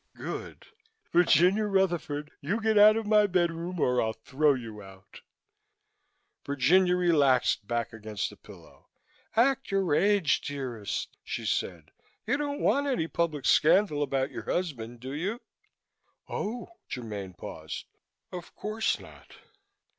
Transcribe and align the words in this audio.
"Good! 0.15 0.65
Virginia 1.13 1.65
Rutherford, 1.65 2.31
you 2.41 2.59
get 2.59 2.75
out 2.75 2.97
of 2.97 3.05
my 3.05 3.27
bedroom 3.27 3.79
or 3.79 4.01
I'll 4.01 4.13
throw 4.13 4.55
you 4.55 4.81
out." 4.81 5.21
Virginia 6.43 6.95
relaxed 6.95 7.67
back 7.67 7.93
against 7.93 8.31
the 8.31 8.35
pillow. 8.35 8.89
"Act 9.35 9.69
your 9.69 9.93
age, 9.93 10.41
dearest," 10.41 11.15
she 11.23 11.45
said. 11.45 11.91
"You 12.25 12.35
don't 12.37 12.61
want 12.61 12.87
any 12.87 13.07
public 13.07 13.45
scandal 13.45 14.01
about 14.01 14.31
your 14.31 14.45
husband, 14.51 15.01
do 15.01 15.11
you?" 15.13 15.39
"Oh!" 16.27 16.77
Germaine 16.91 17.35
paused. 17.35 17.85
"Of 18.31 18.55
course 18.55 18.99
not!" 18.99 19.35